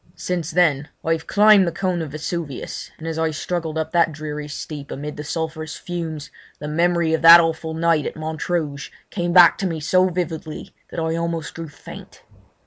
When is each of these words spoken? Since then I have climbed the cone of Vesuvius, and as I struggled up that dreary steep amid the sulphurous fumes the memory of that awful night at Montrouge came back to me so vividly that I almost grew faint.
Since 0.15 0.49
then 0.49 0.89
I 1.05 1.11
have 1.13 1.27
climbed 1.27 1.67
the 1.67 1.71
cone 1.71 2.01
of 2.01 2.09
Vesuvius, 2.09 2.89
and 2.97 3.07
as 3.07 3.19
I 3.19 3.29
struggled 3.29 3.77
up 3.77 3.91
that 3.91 4.11
dreary 4.11 4.47
steep 4.47 4.89
amid 4.89 5.15
the 5.15 5.23
sulphurous 5.23 5.75
fumes 5.75 6.31
the 6.57 6.67
memory 6.67 7.13
of 7.13 7.21
that 7.21 7.39
awful 7.39 7.75
night 7.75 8.07
at 8.07 8.15
Montrouge 8.15 8.89
came 9.11 9.31
back 9.31 9.59
to 9.59 9.67
me 9.67 9.79
so 9.79 10.09
vividly 10.09 10.73
that 10.89 10.99
I 10.99 11.15
almost 11.15 11.53
grew 11.53 11.69
faint. 11.69 12.23